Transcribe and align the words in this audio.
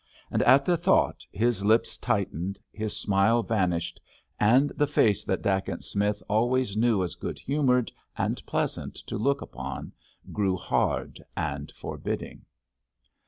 And 0.31 0.41
at 0.41 0.65
the 0.65 0.77
thought 0.77 1.23
his 1.31 1.63
lips 1.63 1.95
tightened, 1.95 2.59
his 2.71 2.97
smile 2.97 3.43
vanished, 3.43 4.01
and 4.39 4.69
the 4.71 4.87
face 4.87 5.23
that 5.25 5.43
Dacent 5.43 5.83
Smith 5.83 6.23
always 6.27 6.75
knew 6.75 7.03
as 7.03 7.13
good 7.13 7.37
humoured 7.37 7.91
and 8.17 8.43
pleasant 8.47 8.95
to 8.95 9.19
look 9.19 9.43
upon, 9.43 9.91
grew 10.33 10.57
hard 10.57 11.21
and 11.37 11.71
forbidding. 11.75 12.41